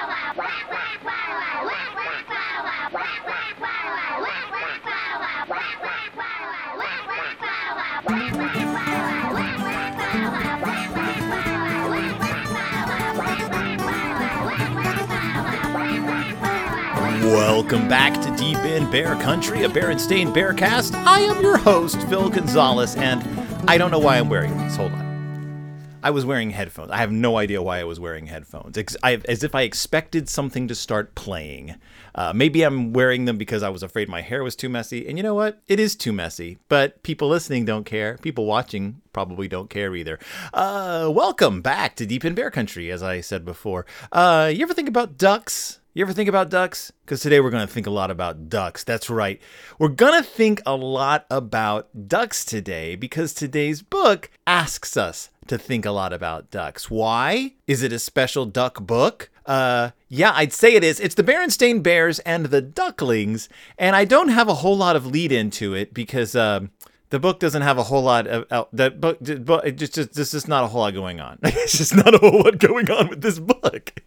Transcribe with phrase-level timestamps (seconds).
[17.23, 20.93] Welcome back to Deep in Bear Country, a Berenstain Bearcast.
[21.05, 24.77] I am your host, Phil Gonzalez, and I don't know why I'm wearing these.
[24.77, 25.97] Hold on.
[26.01, 26.89] I was wearing headphones.
[26.89, 28.77] I have no idea why I was wearing headphones.
[28.77, 31.75] As if I expected something to start playing.
[32.15, 35.05] Uh, maybe I'm wearing them because I was afraid my hair was too messy.
[35.05, 35.61] And you know what?
[35.67, 36.59] It is too messy.
[36.69, 38.17] But people listening don't care.
[38.21, 40.17] People watching probably don't care either.
[40.53, 43.85] Uh, welcome back to Deep in Bear Country, as I said before.
[44.13, 45.81] Uh, you ever think about ducks?
[45.97, 46.93] You ever think about ducks?
[47.03, 48.83] Because today we're going to think a lot about ducks.
[48.83, 49.41] That's right.
[49.79, 55.57] We're going to think a lot about ducks today because today's book asks us to
[55.57, 56.91] think a lot about ducks.
[56.91, 57.55] Why?
[57.65, 59.31] Is it a special duck book?
[59.47, 60.99] Uh, yeah, I'd say it is.
[60.99, 65.07] It's the Berenstain Bears and the Ducklings, and I don't have a whole lot of
[65.07, 66.69] lead into it because um,
[67.09, 69.17] the book doesn't have a whole lot of uh, that book.
[69.19, 71.39] But it just, just just not a whole lot going on.
[71.43, 73.99] it's just not a whole lot going on with this book.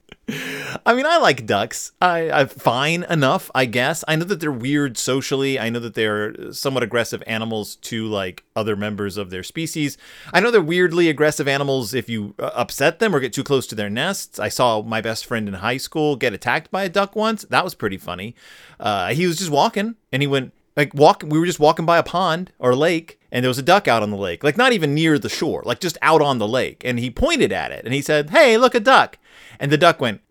[0.84, 1.92] I mean, I like ducks.
[2.00, 4.04] I, I fine enough, I guess.
[4.08, 5.58] I know that they're weird socially.
[5.58, 9.98] I know that they're somewhat aggressive animals to like other members of their species.
[10.32, 13.66] I know they're weirdly aggressive animals if you uh, upset them or get too close
[13.68, 14.38] to their nests.
[14.38, 17.42] I saw my best friend in high school get attacked by a duck once.
[17.50, 18.34] That was pretty funny.
[18.78, 21.22] Uh, he was just walking and he went like walk.
[21.26, 23.18] We were just walking by a pond or lake.
[23.32, 25.62] And there was a duck out on the lake, like not even near the shore,
[25.64, 26.82] like just out on the lake.
[26.84, 29.18] And he pointed at it and he said, Hey, look, a duck.
[29.60, 30.22] And the duck went,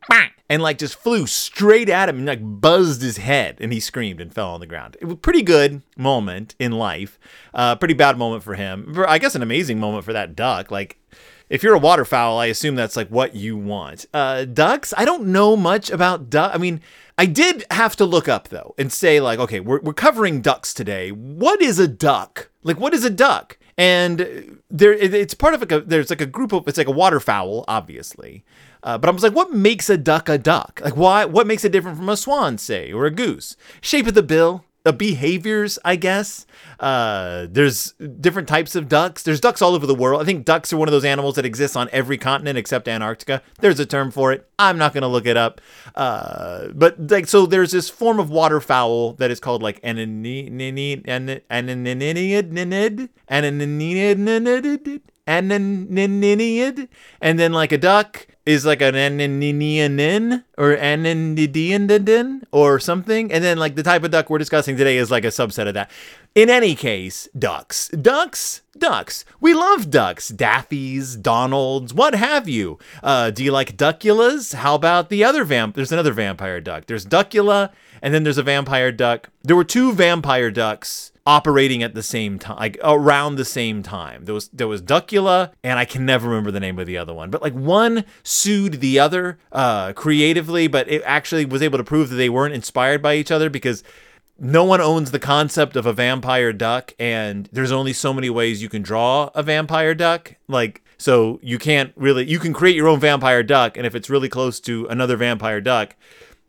[0.49, 4.19] and like just flew straight at him and like buzzed his head and he screamed
[4.19, 4.97] and fell on the ground.
[4.99, 7.19] It was a pretty good moment in life.
[7.53, 8.95] Uh, pretty bad moment for him.
[9.07, 10.71] I guess an amazing moment for that duck.
[10.71, 10.97] Like,
[11.49, 14.07] if you're a waterfowl, I assume that's like what you want.
[14.13, 16.53] Uh, ducks, I don't know much about duck.
[16.53, 16.81] I mean,
[17.17, 20.73] I did have to look up though and say like, okay, we're we're covering ducks
[20.73, 21.11] today.
[21.11, 22.49] What is a duck?
[22.63, 23.57] Like, what is a duck?
[23.77, 27.65] And there, it's part of a there's like a group of it's like a waterfowl,
[27.67, 28.43] obviously.
[28.83, 30.81] Uh, but I was like, what makes a duck a duck?
[30.83, 31.25] Like, why?
[31.25, 33.55] What makes it different from a swan, say, or a goose?
[33.81, 36.45] Shape of the bill, the behaviors, I guess.
[36.79, 37.91] Uh, there's
[38.21, 39.23] different types of ducks.
[39.23, 40.21] There's ducks all over the world.
[40.21, 43.41] I think ducks are one of those animals that exists on every continent except Antarctica.
[43.59, 44.49] There's a term for it.
[44.57, 45.59] I'm not gonna look it up.
[45.95, 53.09] Uh, but like, so there's this form of waterfowl that is called like ananiniid, ananiniid,
[53.29, 56.87] ananiniid, ananiniid,
[57.21, 63.31] and then like a duck is like an ananinianin or ananidiandin or something.
[63.31, 65.75] And then like the type of duck we're discussing today is like a subset of
[65.75, 65.91] that.
[66.33, 67.89] In any case, ducks.
[67.89, 69.23] Ducks, ducks.
[69.39, 70.31] We love ducks.
[70.31, 72.79] Daffies, Donalds, what have you.
[73.03, 74.55] Uh, do you like duckulas?
[74.55, 75.75] How about the other vamp?
[75.75, 76.87] There's another vampire duck.
[76.87, 79.29] There's duckula, and then there's a vampire duck.
[79.43, 84.25] There were two vampire ducks operating at the same time, like around the same time.
[84.25, 87.13] There was there was Duckula, and I can never remember the name of the other
[87.13, 87.29] one.
[87.29, 92.09] But like one sued the other uh, creatively, but it actually was able to prove
[92.09, 93.83] that they weren't inspired by each other because
[94.39, 98.63] no one owns the concept of a vampire duck, and there's only so many ways
[98.63, 100.35] you can draw a vampire duck.
[100.47, 104.09] Like so, you can't really you can create your own vampire duck, and if it's
[104.09, 105.95] really close to another vampire duck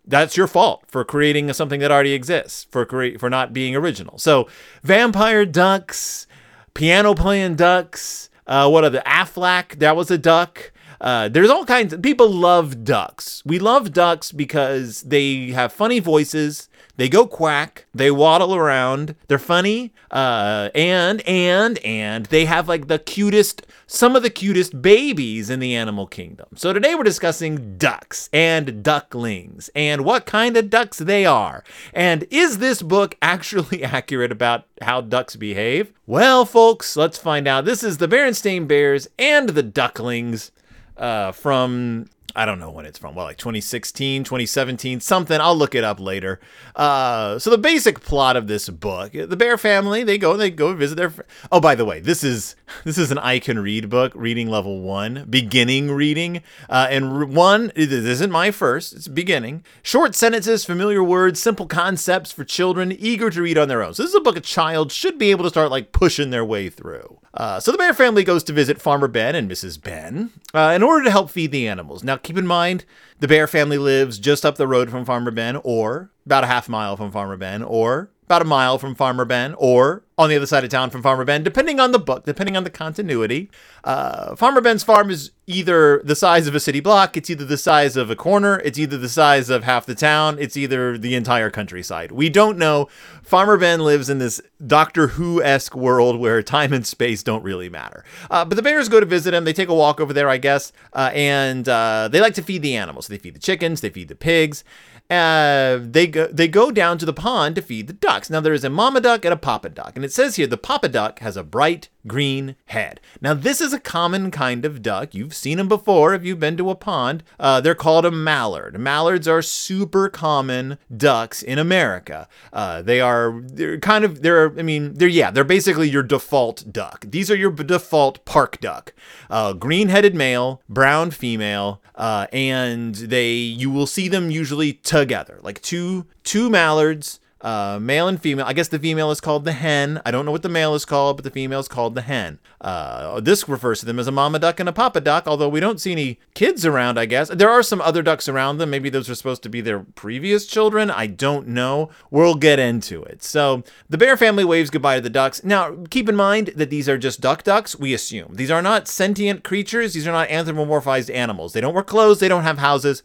[0.07, 4.19] that's your fault for creating something that already exists for create for not being original.
[4.19, 4.49] So
[4.83, 6.27] vampire ducks,
[6.75, 8.31] piano playing ducks.
[8.47, 9.79] Uh, what are the Aflac?
[9.79, 10.73] That was a duck.
[11.01, 13.43] Uh, there's all kinds of people love ducks.
[13.47, 16.69] We love ducks because they have funny voices.
[17.01, 17.87] They go quack.
[17.95, 19.15] They waddle around.
[19.27, 19.95] They're funny.
[20.11, 25.61] Uh, and and and they have like the cutest, some of the cutest babies in
[25.61, 26.49] the animal kingdom.
[26.57, 31.65] So today we're discussing ducks and ducklings and what kind of ducks they are.
[31.95, 35.95] And is this book actually accurate about how ducks behave?
[36.07, 37.65] Well, folks, let's find out.
[37.65, 40.53] This is the Berenstain Bears and the Ducklings
[41.01, 43.15] uh, from I don't know when it's from.
[43.15, 45.41] Well, like 2016, 2017, something.
[45.41, 46.41] I'll look it up later.
[46.77, 50.51] Uh, so the basic plot of this book: the Bear family they go and they
[50.51, 51.13] go visit their.
[51.51, 52.55] Oh, by the way, this is
[52.85, 56.43] this is an I can read book, reading level one, beginning reading.
[56.69, 58.93] Uh, and one, this isn't my first.
[58.93, 59.65] It's beginning.
[59.83, 63.95] Short sentences, familiar words, simple concepts for children eager to read on their own.
[63.95, 66.45] So this is a book a child should be able to start like pushing their
[66.45, 67.19] way through.
[67.41, 69.83] Uh, so the Bear family goes to visit Farmer Ben and Mrs.
[69.83, 72.05] Ben uh, in order to help feed the animals.
[72.05, 72.85] Now, keep in mind,
[73.21, 76.69] the Bear family lives just up the road from Farmer Ben, or about a half
[76.69, 80.47] mile from Farmer Ben, or about a mile from Farmer Ben, or on the other
[80.47, 83.51] side of town from Farmer Ben, depending on the book, depending on the continuity.
[83.83, 87.59] Uh, Farmer Ben's farm is either the size of a city block, it's either the
[87.59, 91.17] size of a corner, it's either the size of half the town, it's either the
[91.17, 92.13] entire countryside.
[92.13, 92.89] We don't know.
[93.25, 97.69] Farmer Ben lives in this Doctor Who esque world where time and space don't really
[97.69, 98.05] matter.
[98.31, 99.43] Uh, but the bears go to visit him.
[99.43, 102.63] They take a walk over there, I guess, uh, and uh, they like to feed
[102.63, 103.09] the animals.
[103.09, 104.63] They feed the chickens, they feed the pigs,
[105.11, 108.31] uh, they go they go down to the pond to feed the ducks.
[108.31, 110.57] Now there is a mama duck and a papa duck, and it says here the
[110.57, 113.01] papa duck has a bright green head.
[113.21, 115.15] Now this is a common kind of duck.
[115.15, 117.23] You've seen them before if you've been to a pond.
[117.39, 118.79] Uh, they're called a mallard.
[118.79, 122.29] Mallards are super common ducks in America.
[122.53, 126.73] Uh, they are they're kind of they're I mean they're yeah they're basically your default
[126.73, 127.05] duck.
[127.09, 128.93] These are your default park duck.
[129.29, 135.61] Uh, green-headed male, brown female, uh, and they you will see them usually together, like
[135.63, 138.45] two two mallards uh, male and female.
[138.47, 140.01] I guess the female is called the hen.
[140.05, 142.39] I don't know what the male is called, but the female is called the hen.
[142.61, 145.61] Uh, this refers to them as a mama duck and a papa duck, although we
[145.61, 147.29] don't see any kids around, I guess.
[147.31, 148.71] There are some other ducks around them.
[148.71, 150.91] Maybe those are supposed to be their previous children.
[150.91, 151.91] I don't know.
[152.11, 153.23] We'll get into it.
[153.23, 155.43] So the bear family waves goodbye to the ducks.
[155.43, 158.35] Now, keep in mind that these are just duck ducks, we assume.
[158.35, 161.55] These are not sentient creatures, these are not anthropomorphized animals.
[161.55, 163.03] They don't wear clothes, they don't have houses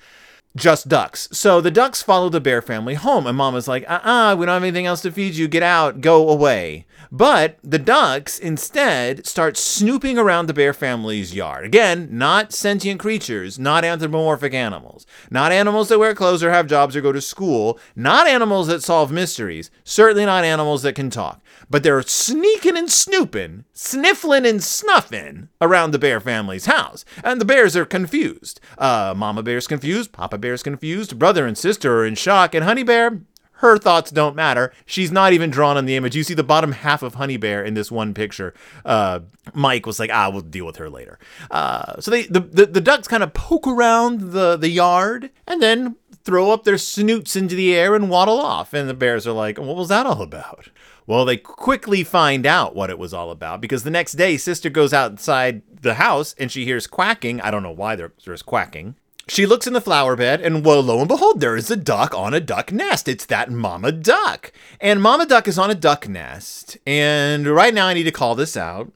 [0.55, 1.27] just ducks.
[1.31, 4.45] So the ducks follow the bear family home, and Mama's like, uh uh-uh, uh, we
[4.45, 5.47] don't have anything else to feed you.
[5.47, 6.85] Get out, go away.
[7.11, 11.65] But the ducks instead start snooping around the bear family's yard.
[11.65, 16.95] Again, not sentient creatures, not anthropomorphic animals, not animals that wear clothes or have jobs
[16.95, 21.41] or go to school, not animals that solve mysteries, certainly not animals that can talk
[21.69, 27.05] but they're sneaking and snooping, sniffling and snuffing around the bear family's house.
[27.23, 28.59] And the bears are confused.
[28.77, 32.83] Uh, Mama Bear's confused, Papa Bear's confused, brother and sister are in shock, and Honey
[32.83, 33.21] Bear,
[33.69, 34.73] her thoughts don't matter.
[34.85, 36.15] She's not even drawn on the image.
[36.15, 38.53] You see the bottom half of Honey Bear in this one picture.
[38.83, 39.21] Uh,
[39.53, 41.19] Mike was like, ah, we'll deal with her later.
[41.51, 45.61] Uh, so they the, the, the ducks kind of poke around the, the yard and
[45.61, 48.73] then throw up their snoots into the air and waddle off.
[48.73, 50.69] And the bears are like, what was that all about?
[51.07, 54.71] Well, they quickly find out what it was all about because the next day, sister
[54.71, 57.39] goes outside the house and she hears quacking.
[57.41, 58.95] I don't know why there's quacking.
[59.27, 62.13] She looks in the flower bed, and well, lo and behold, there is a duck
[62.13, 63.07] on a duck nest.
[63.07, 64.51] It's that mama duck.
[64.79, 66.77] And mama duck is on a duck nest.
[66.85, 68.91] And right now, I need to call this out.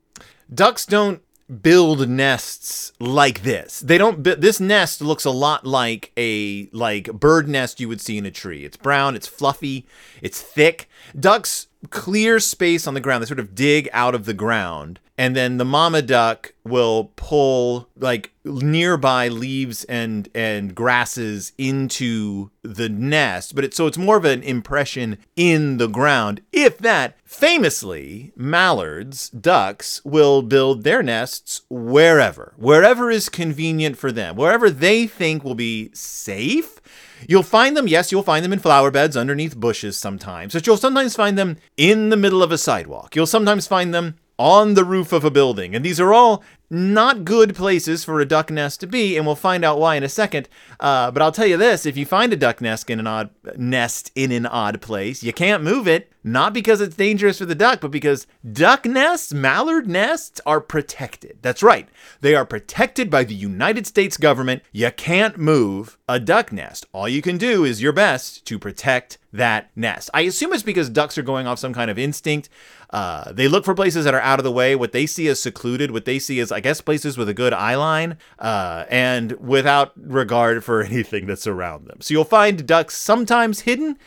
[0.53, 1.21] Ducks don't
[1.61, 3.79] build nests like this.
[3.79, 8.17] They don't this nest looks a lot like a like bird nest you would see
[8.17, 8.65] in a tree.
[8.65, 9.87] It's brown, it's fluffy,
[10.21, 10.87] it's thick.
[11.19, 13.23] Ducks clear space on the ground.
[13.23, 14.99] They sort of dig out of the ground.
[15.19, 22.87] And then the mama duck will pull like nearby leaves and and grasses into the
[22.87, 26.39] nest, but it's so it's more of an impression in the ground.
[26.53, 34.37] If that, famously, mallards, ducks will build their nests wherever, wherever is convenient for them,
[34.37, 36.79] wherever they think will be safe
[37.27, 40.77] You'll find them, yes, you'll find them in flower beds underneath bushes sometimes, but you'll
[40.77, 43.13] sometimes find them in the middle of a sidewalk.
[43.13, 45.75] You'll sometimes find them on the roof of a building.
[45.75, 49.35] And these are all not good places for a duck nest to be, and we'll
[49.35, 50.47] find out why in a second.
[50.79, 53.31] Uh, but I'll tell you this: if you find a duck nest in an odd
[53.57, 56.11] nest in an odd place, you can't move it.
[56.21, 61.39] Not because it's dangerous for the duck, but because duck nests, mallard nests, are protected.
[61.41, 61.87] That's right,
[62.21, 64.61] they are protected by the United States government.
[64.71, 66.85] You can't move a duck nest.
[66.91, 70.09] All you can do is your best to protect that nest.
[70.13, 72.49] I assume it's because ducks are going off some kind of instinct.
[72.89, 74.75] Uh, they look for places that are out of the way.
[74.75, 77.53] What they see as secluded, what they see as, I guess, places with a good
[77.53, 82.01] eye line, uh, and without regard for anything that's around them.
[82.01, 83.97] So you'll find ducks sometimes hidden,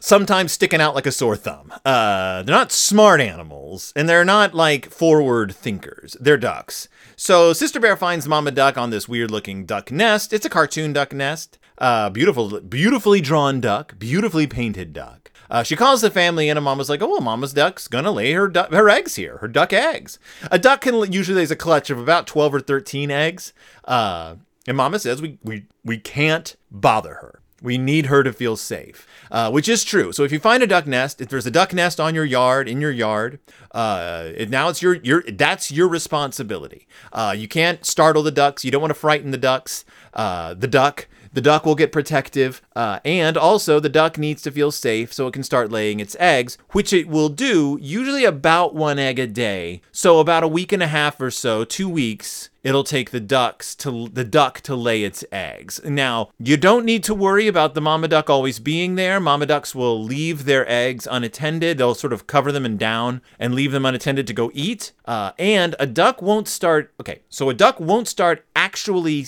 [0.00, 1.72] sometimes sticking out like a sore thumb.
[1.84, 6.16] Uh, they're not smart animals, and they're not like forward thinkers.
[6.20, 6.88] They're ducks.
[7.16, 10.32] So Sister Bear finds Mama Duck on this weird looking duck nest.
[10.32, 11.58] It's a cartoon duck nest.
[11.76, 15.30] Uh, beautiful, beautifully drawn duck, beautifully painted duck.
[15.50, 18.32] Uh, she calls the family in, and Mama's like, "Oh, well, Mama's duck's gonna lay
[18.32, 20.18] her du- her eggs here, her duck eggs."
[20.50, 23.52] A duck can usually lays a clutch of about twelve or thirteen eggs,
[23.84, 24.36] uh,
[24.66, 27.40] and Mama says we we we can't bother her.
[27.62, 30.12] We need her to feel safe, uh, which is true.
[30.12, 32.68] So if you find a duck nest, if there's a duck nest on your yard,
[32.68, 33.38] in your yard,
[33.72, 36.86] uh, now it's your your that's your responsibility.
[37.10, 38.66] Uh, you can't startle the ducks.
[38.66, 39.86] You don't want to frighten the ducks.
[40.12, 44.50] Uh, the duck the duck will get protective, uh, and also the duck needs to
[44.50, 48.74] feel safe so it can start laying its eggs, which it will do usually about
[48.74, 49.82] one egg a day.
[49.92, 53.74] So about a week and a half or so, two weeks, it'll take the ducks
[53.74, 55.80] to the duck to lay its eggs.
[55.84, 59.20] Now, you don't need to worry about the mama duck always being there.
[59.20, 61.78] Mama ducks will leave their eggs unattended.
[61.78, 64.92] They'll sort of cover them in down and leave them unattended to go eat.
[65.04, 66.92] Uh, and a duck won't start.
[67.00, 69.26] Okay, so a duck won't start actually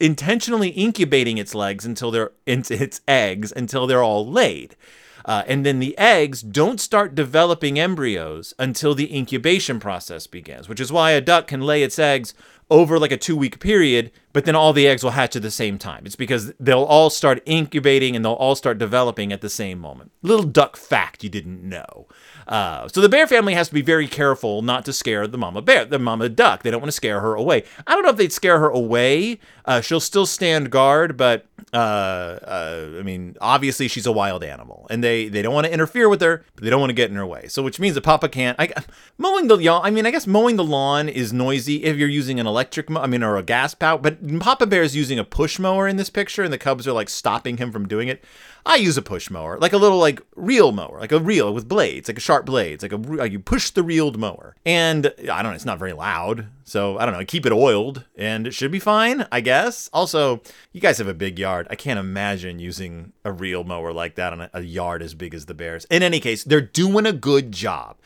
[0.00, 4.76] intentionally incubating its legs until they're into its eggs until they're all laid.
[5.24, 10.80] Uh, and then the eggs don't start developing embryos until the incubation process begins, which
[10.80, 12.34] is why a duck can lay its eggs
[12.70, 15.50] over like a two week period, but then all the eggs will hatch at the
[15.50, 16.06] same time.
[16.06, 20.10] It's because they'll all start incubating and they'll all start developing at the same moment.
[20.22, 22.06] Little duck fact you didn't know.
[22.48, 25.62] Uh, so the bear family has to be very careful not to scare the mama
[25.62, 26.62] bear, the mama duck.
[26.62, 27.64] They don't want to scare her away.
[27.86, 29.38] I don't know if they'd scare her away.
[29.64, 34.86] Uh, she'll still stand guard, but uh, uh, I mean, obviously she's a wild animal,
[34.90, 37.10] and they they don't want to interfere with her, but they don't want to get
[37.10, 37.48] in her way.
[37.48, 38.58] So which means that Papa can't.
[38.58, 38.72] I,
[39.18, 39.82] mowing the lawn.
[39.84, 42.61] I mean, I guess mowing the lawn is noisy if you're using an electric.
[42.96, 43.98] I mean, or a gas power.
[43.98, 46.92] But Papa Bear is using a push mower in this picture, and the cubs are
[46.92, 48.24] like stopping him from doing it.
[48.64, 51.68] I use a push mower, like a little like reel mower, like a reel with
[51.68, 54.54] blades, like a sharp blades, like a like you push the reeled mower.
[54.64, 57.24] And I don't know, it's not very loud, so I don't know.
[57.24, 59.90] Keep it oiled, and it should be fine, I guess.
[59.92, 60.42] Also,
[60.72, 61.66] you guys have a big yard.
[61.70, 65.34] I can't imagine using a reel mower like that on a, a yard as big
[65.34, 65.84] as the Bears.
[65.86, 67.96] In any case, they're doing a good job.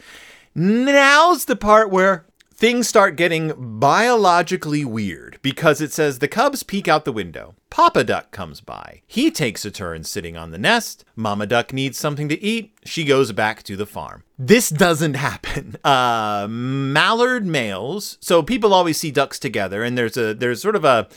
[0.54, 2.24] Now's the part where
[2.56, 7.54] things start getting biologically weird because it says the cubs peek out the window.
[7.68, 9.02] Papa Duck comes by.
[9.06, 11.04] He takes a turn sitting on the nest.
[11.14, 12.72] Mama Duck needs something to eat.
[12.84, 14.22] She goes back to the farm.
[14.38, 15.76] This doesn't happen.
[15.84, 18.16] Uh, mallard males.
[18.20, 21.08] So people always see ducks together, and there's a there's sort of a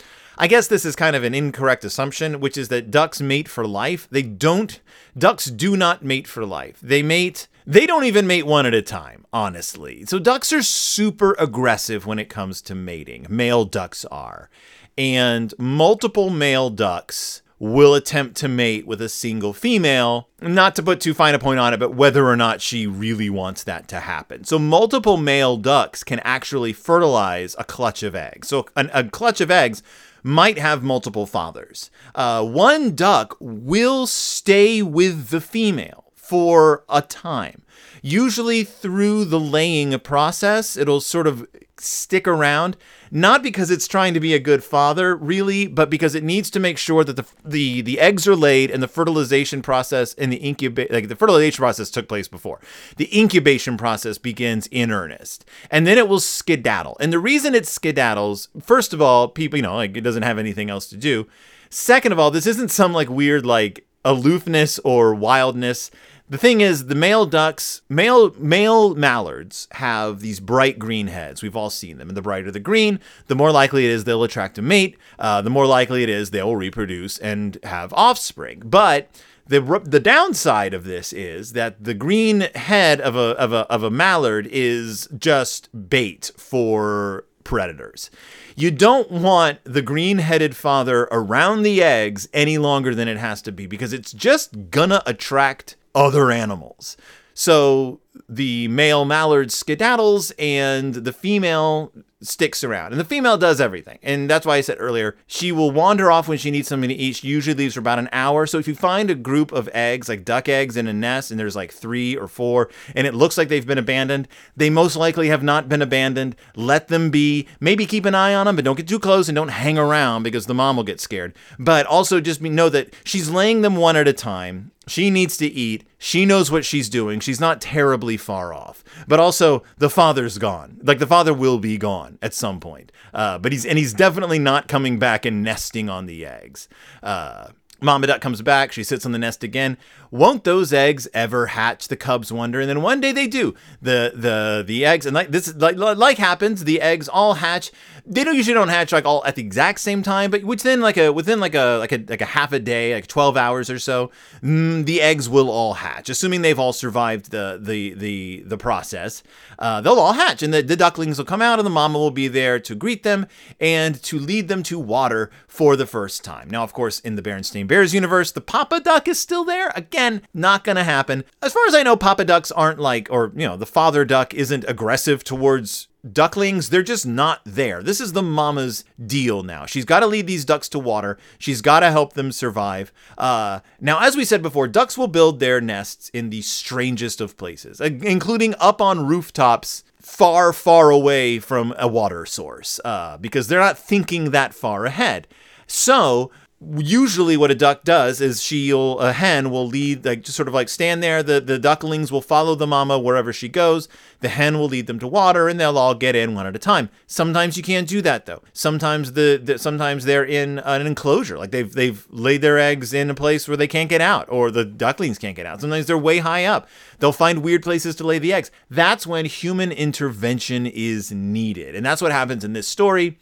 [0.42, 3.68] I guess this is kind of an incorrect assumption, which is that ducks mate for
[3.68, 4.08] life.
[4.10, 4.80] They don't.
[5.18, 6.80] Ducks do not mate for life.
[6.82, 10.04] They mate they don't even mate one at a time, honestly.
[10.06, 13.28] So ducks are super aggressive when it comes to mating.
[13.30, 14.50] Male ducks are.
[14.98, 21.00] And multiple male ducks will attempt to mate with a single female, not to put
[21.00, 24.00] too fine a point on it, but whether or not she really wants that to
[24.00, 24.46] happen.
[24.46, 28.48] So, multiple male ducks can actually fertilize a clutch of eggs.
[28.48, 29.84] So, an, a clutch of eggs
[30.24, 31.90] might have multiple fathers.
[32.16, 37.64] Uh, one duck will stay with the female for a time.
[38.04, 42.78] Usually through the laying process, it'll sort of stick around,
[43.10, 46.60] not because it's trying to be a good father, really, but because it needs to
[46.60, 50.38] make sure that the the the eggs are laid and the fertilization process and the
[50.38, 52.60] incubate like the fertilization process took place before.
[52.98, 56.96] The incubation process begins in earnest, and then it will skedaddle.
[57.00, 60.38] And the reason it skedaddles, first of all, people, you know, like it doesn't have
[60.38, 61.26] anything else to do.
[61.72, 65.92] Second of all, this isn't some like weird like aloofness or wildness
[66.30, 71.42] the thing is, the male ducks, male male mallards have these bright green heads.
[71.42, 74.24] We've all seen them, and the brighter the green, the more likely it is they'll
[74.24, 74.98] attract a mate.
[75.18, 78.62] Uh, the more likely it is they will reproduce and have offspring.
[78.64, 79.10] But
[79.48, 83.82] the the downside of this is that the green head of a of a of
[83.82, 88.12] a mallard is just bait for predators.
[88.56, 93.42] You don't want the green headed father around the eggs any longer than it has
[93.42, 96.98] to be because it's just gonna attract other animals.
[97.34, 102.92] So the male mallard skedaddles and the female sticks around.
[102.92, 104.00] And the female does everything.
[104.04, 106.96] And that's why I said earlier, she will wander off when she needs something to
[106.96, 107.18] eat.
[107.18, 108.46] She usually leaves for about an hour.
[108.46, 111.40] So if you find a group of eggs, like duck eggs in a nest, and
[111.40, 115.30] there's like three or four, and it looks like they've been abandoned, they most likely
[115.30, 116.36] have not been abandoned.
[116.56, 117.48] Let them be.
[117.60, 120.24] Maybe keep an eye on them, but don't get too close and don't hang around
[120.24, 121.34] because the mom will get scared.
[121.58, 125.46] But also just know that she's laying them one at a time she needs to
[125.46, 125.86] eat.
[125.98, 127.20] She knows what she's doing.
[127.20, 128.84] She's not terribly far off.
[129.08, 130.80] But also, the father's gone.
[130.84, 132.92] Like the father will be gone at some point.
[133.14, 136.68] Uh, but he's and he's definitely not coming back and nesting on the eggs.
[137.02, 137.50] Uh,
[137.82, 138.72] Mama Duck comes back.
[138.72, 139.78] She sits on the nest again.
[140.12, 141.88] Won't those eggs ever hatch?
[141.88, 143.54] The cubs wonder, and then one day they do.
[143.82, 146.64] The the the eggs and like this like like happens.
[146.64, 147.72] The eggs all hatch.
[148.06, 150.98] They don't usually don't hatch like all at the exact same time, but within like
[150.98, 153.78] a within like a like a like a half a day, like twelve hours or
[153.78, 154.10] so,
[154.42, 159.22] mm, the eggs will all hatch, assuming they've all survived the the the the process.
[159.60, 162.12] Uh, they'll all hatch, and the, the ducklings will come out, and the mama will
[162.12, 163.28] be there to greet them
[163.60, 166.50] and to lead them to water for the first time.
[166.50, 169.72] Now, of course, in the Berenstain Bears universe, the Papa Duck is still there.
[169.76, 169.99] Again,
[170.34, 171.24] not gonna happen.
[171.42, 174.34] As far as I know, Papa Ducks aren't like, or, you know, the father duck
[174.34, 176.70] isn't aggressive towards ducklings.
[176.70, 177.84] They're just not there.
[177.84, 179.66] This is the mama's deal now.
[179.66, 181.18] She's got to lead these ducks to water.
[181.38, 182.92] She's got to help them survive.
[183.18, 187.38] Uh, now as we said before ducks will build their nests in the strangest of
[187.38, 193.60] places including up on rooftops far far away from a water source uh, because they're
[193.60, 195.28] not thinking that far ahead.
[195.68, 200.48] So usually what a duck does is she'll a hen will lead like just sort
[200.48, 201.24] of like stand there.
[201.24, 203.88] The the ducklings will follow the mama wherever she goes.
[204.20, 206.60] The hen will lead them to water and they'll all get in one at a
[206.60, 206.90] time.
[207.08, 208.42] Sometimes you can't do that though.
[208.52, 211.38] Sometimes the, the sometimes they're in an enclosure.
[211.38, 214.52] Like they've they've laid their eggs in a place where they can't get out or
[214.52, 215.62] the ducklings can't get out.
[215.62, 216.68] Sometimes they're way high up.
[217.00, 218.52] They'll find weird places to lay the eggs.
[218.70, 221.74] That's when human intervention is needed.
[221.76, 223.18] And that's what happens in this story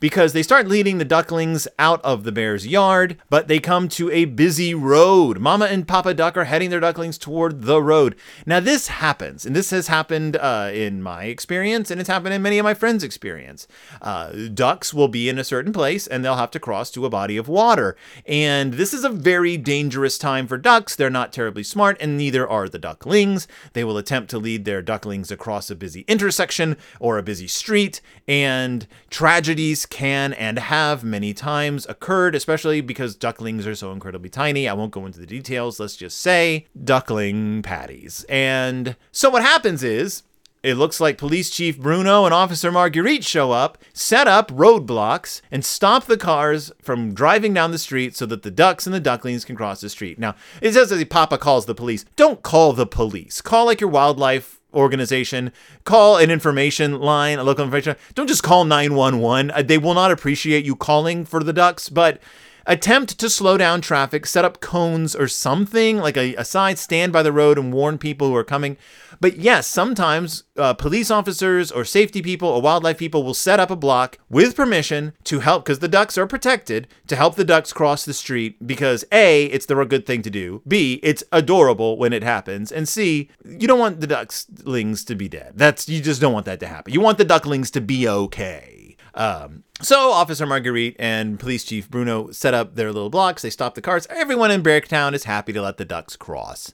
[0.00, 4.10] because they start leading the ducklings out of the bear's yard, but they come to
[4.10, 5.38] a busy road.
[5.38, 8.14] Mama and Papa Duck are heading their ducklings toward the road.
[8.46, 12.42] Now, this happens, and this has happened uh, in my experience, and it's happened in
[12.42, 13.66] many of my friends' experience.
[14.00, 17.10] Uh, ducks will be in a certain place, and they'll have to cross to a
[17.10, 17.96] body of water.
[18.26, 20.94] And this is a very dangerous time for ducks.
[20.94, 23.48] They're not terribly smart, and neither are the ducklings.
[23.72, 28.00] They will attempt to lead their ducklings across a busy intersection or a busy street,
[28.26, 34.68] and tragedies can and have many times occurred, especially because ducklings are so incredibly tiny.
[34.68, 35.80] I won't go into the details.
[35.80, 38.24] Let's just say duckling patties.
[38.28, 40.22] And so what happens is
[40.62, 45.64] it looks like Police Chief Bruno and Officer Marguerite show up, set up roadblocks, and
[45.64, 49.44] stop the cars from driving down the street so that the ducks and the ducklings
[49.44, 50.18] can cross the street.
[50.18, 52.04] Now, it says that the Papa calls the police.
[52.16, 53.40] Don't call the police.
[53.40, 55.52] Call like your wildlife organization,
[55.84, 57.96] call an information line, a local information.
[58.14, 59.50] Don't just call 911.
[59.50, 62.20] Uh, they will not appreciate you calling for the ducks, but
[62.68, 67.22] attempt to slow down traffic, set up cones or something like a, a stand by
[67.22, 68.76] the road and warn people who are coming.
[69.20, 73.70] But yes, sometimes uh, police officers or safety people or wildlife people will set up
[73.70, 77.72] a block with permission to help because the ducks are protected to help the ducks
[77.72, 82.12] cross the street because A, it's the good thing to do, B, it's adorable when
[82.12, 85.52] it happens, and C, you don't want the ducklings to be dead.
[85.54, 86.92] That's you just don't want that to happen.
[86.92, 88.87] You want the ducklings to be okay.
[89.18, 93.42] Um, so Officer Marguerite and Police Chief Bruno set up their little blocks.
[93.42, 94.06] They stop the cars.
[94.08, 96.72] Everyone in Beartown is happy to let the ducks cross.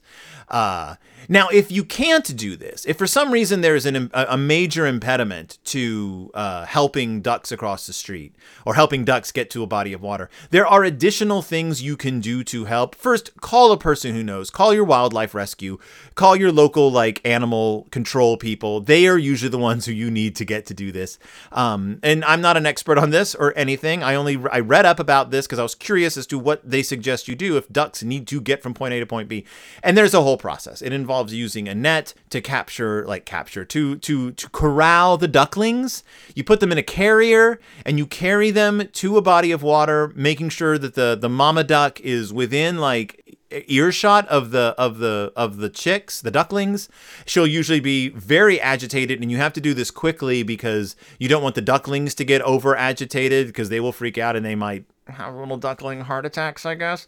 [0.48, 0.96] Uh,
[1.28, 5.58] now, if you can't do this, if for some reason there's an, a major impediment
[5.64, 8.34] to uh, helping ducks across the street
[8.66, 12.20] or helping ducks get to a body of water, there are additional things you can
[12.20, 12.94] do to help.
[12.94, 14.50] First, call a person who knows.
[14.50, 15.78] Call your wildlife rescue.
[16.14, 18.80] Call your local like animal control people.
[18.80, 21.18] They are usually the ones who you need to get to do this.
[21.52, 24.02] Um, and I'm not an expert on this or anything.
[24.02, 26.82] I only I read up about this because I was curious as to what they
[26.82, 29.44] suggest you do if ducks need to get from point A to point B.
[29.82, 30.82] And there's a whole process.
[30.82, 35.28] It involves involves using a net to capture, like capture, to to to corral the
[35.28, 36.02] ducklings.
[36.34, 40.12] You put them in a carrier and you carry them to a body of water,
[40.16, 43.20] making sure that the the mama duck is within like
[43.68, 46.88] earshot of the of the of the chicks, the ducklings.
[47.26, 51.44] She'll usually be very agitated, and you have to do this quickly because you don't
[51.44, 54.84] want the ducklings to get over agitated because they will freak out and they might
[55.08, 57.06] have little duckling heart attacks, I guess.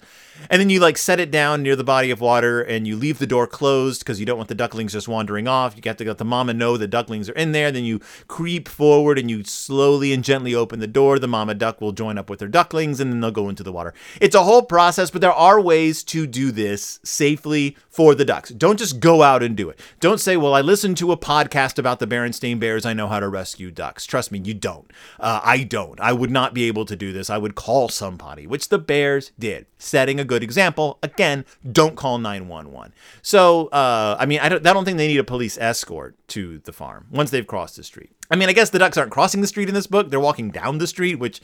[0.51, 3.19] And then you like set it down near the body of water and you leave
[3.19, 5.75] the door closed because you don't want the ducklings just wandering off.
[5.77, 7.73] You have to let the mama know the ducklings are in there.
[7.73, 11.19] Then you creep forward and you slowly and gently open the door.
[11.19, 13.73] The mama duck will join up with her ducklings and then they'll go into the
[13.73, 13.95] water.
[14.21, 18.51] It's a whole process, but there are ways to do this safely for the ducks.
[18.51, 19.81] Don't just go out and do it.
[20.01, 22.85] Don't say, well, I listened to a podcast about the Berenstain Bears.
[22.85, 24.05] I know how to rescue ducks.
[24.05, 24.93] Trust me, you don't.
[25.19, 25.99] Uh, I don't.
[26.01, 27.31] I would not be able to do this.
[27.31, 30.99] I would call call somebody, which the Bears did, setting a good example.
[31.03, 32.93] Again, don't call 911.
[33.23, 36.59] So, uh, I mean, I don't, I don't think they need a police escort to
[36.59, 38.11] the farm once they've crossed the street.
[38.31, 40.51] I mean, I guess the ducks aren't crossing the street in this book, they're walking
[40.51, 41.41] down the street, which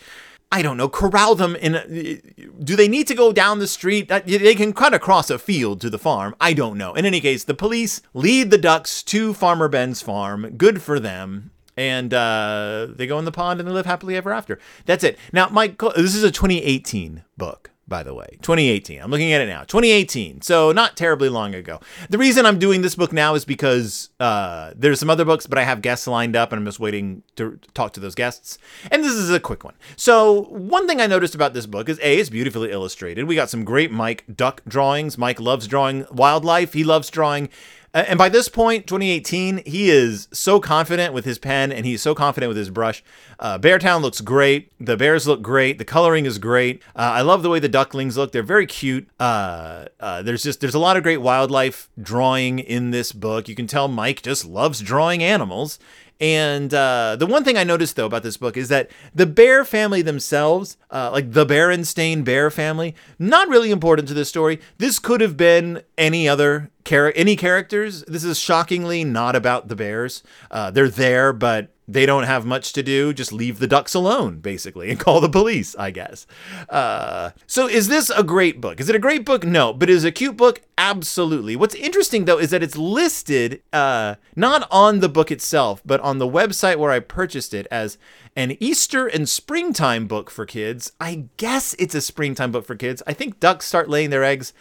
[0.50, 1.76] I don't know, corral them in.
[1.76, 2.20] A,
[2.62, 4.08] do they need to go down the street?
[4.08, 6.34] They can cut across a field to the farm.
[6.40, 6.92] I don't know.
[6.92, 10.56] In any case, the police lead the ducks to Farmer Ben's farm.
[10.58, 14.32] Good for them and uh, they go in the pond and they live happily ever
[14.32, 14.58] after.
[14.84, 15.18] That's it.
[15.32, 18.36] Now, Mike, this is a 2018 book, by the way.
[18.42, 19.00] 2018.
[19.00, 19.60] I'm looking at it now.
[19.60, 20.42] 2018.
[20.42, 21.80] So not terribly long ago.
[22.10, 25.58] The reason I'm doing this book now is because uh, there's some other books, but
[25.58, 28.58] I have guests lined up and I'm just waiting to talk to those guests.
[28.90, 29.74] And this is a quick one.
[29.96, 33.24] So one thing I noticed about this book is A, it's beautifully illustrated.
[33.24, 35.16] We got some great Mike duck drawings.
[35.16, 36.74] Mike loves drawing wildlife.
[36.74, 37.48] He loves drawing
[37.94, 42.14] And by this point, 2018, he is so confident with his pen and he's so
[42.14, 43.04] confident with his brush.
[43.38, 44.72] Uh, Beartown looks great.
[44.80, 45.76] The bears look great.
[45.76, 46.82] The coloring is great.
[46.96, 48.32] Uh, I love the way the ducklings look.
[48.32, 49.08] They're very cute.
[49.20, 53.46] Uh, uh, there's just there's a lot of great wildlife drawing in this book.
[53.46, 55.78] You can tell Mike just loves drawing animals.
[56.22, 59.64] And uh, the one thing I noticed though about this book is that the bear
[59.64, 64.60] family themselves, uh, like the Berenstain bear family, not really important to this story.
[64.78, 68.04] This could have been any other char- any characters.
[68.04, 70.22] This is shockingly not about the bears.
[70.48, 73.12] Uh, they're there, but they don't have much to do.
[73.12, 76.26] Just leave the ducks alone, basically, and call the police, I guess.
[76.68, 78.80] Uh, so, is this a great book?
[78.80, 79.44] Is it a great book?
[79.44, 80.60] No, but is it a cute book?
[80.78, 81.54] Absolutely.
[81.56, 86.18] What's interesting though is that it's listed uh, not on the book itself, but on
[86.18, 87.98] the website where I purchased it as
[88.34, 90.92] an Easter and springtime book for kids.
[91.00, 93.02] I guess it's a springtime book for kids.
[93.06, 94.52] I think ducks start laying their eggs.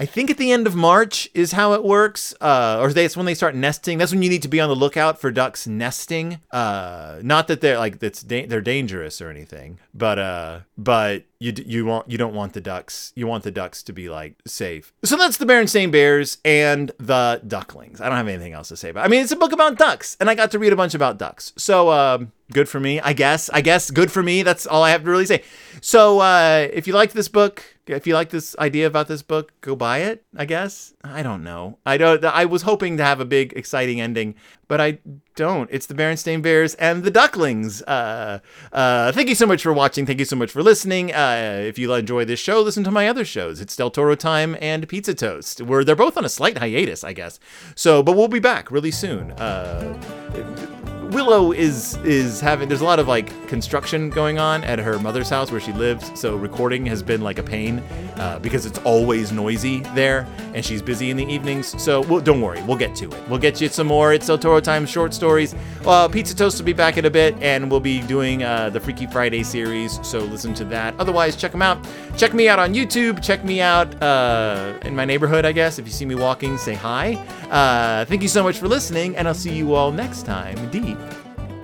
[0.00, 3.26] I think at the end of March is how it works, uh, or that's when
[3.26, 3.98] they start nesting.
[3.98, 6.40] That's when you need to be on the lookout for ducks nesting.
[6.50, 11.54] Uh, not that they're like that's da- they're dangerous or anything, but uh, but you
[11.64, 13.12] you want you don't want the ducks.
[13.16, 14.92] You want the ducks to be like safe.
[15.02, 18.00] So that's the Berenstain Bears and the ducklings.
[18.00, 19.00] I don't have anything else to say about.
[19.00, 19.04] it.
[19.06, 21.16] I mean, it's a book about ducks, and I got to read a bunch about
[21.16, 21.54] ducks.
[21.56, 23.48] So um, good for me, I guess.
[23.48, 24.42] I guess good for me.
[24.42, 25.42] That's all I have to really say.
[25.80, 29.58] So uh, if you like this book, if you like this idea about this book,
[29.62, 30.22] go buy it.
[30.36, 31.78] I guess I don't know.
[31.86, 32.22] I don't.
[32.22, 34.34] I was hoping to have a big, exciting ending,
[34.68, 34.98] but I
[35.34, 35.68] don't.
[35.72, 37.82] It's the Berenstain Bears and the Ducklings.
[37.82, 38.40] Uh,
[38.72, 40.06] uh, thank you so much for watching.
[40.06, 41.12] Thank you so much for listening.
[41.14, 43.60] Uh, if you enjoy this show, listen to my other shows.
[43.60, 47.12] It's Del Toro Time and Pizza Toast, where they're both on a slight hiatus, I
[47.12, 47.38] guess.
[47.74, 49.32] So, but we'll be back really soon.
[49.32, 54.96] Uh, Willow is is having there's a lot of like construction going on at her
[55.00, 57.80] mother's house where she lives, so recording has been like a pain
[58.16, 61.80] uh, because it's always noisy there, and she's busy in the evenings.
[61.82, 63.28] So well, don't worry, we'll get to it.
[63.28, 64.12] We'll get you some more.
[64.12, 65.54] It's El Toro Time short stories.
[65.84, 68.78] Uh, Pizza Toast will be back in a bit, and we'll be doing uh, the
[68.78, 69.98] Freaky Friday series.
[70.06, 70.94] So listen to that.
[71.00, 71.84] Otherwise, check them out.
[72.16, 73.20] Check me out on YouTube.
[73.20, 75.80] Check me out uh, in my neighborhood, I guess.
[75.80, 77.14] If you see me walking, say hi.
[77.50, 80.70] Uh, thank you so much for listening, and I'll see you all next time.
[80.70, 80.99] Deep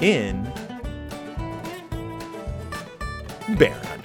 [0.01, 0.47] in
[3.59, 3.96] Bear.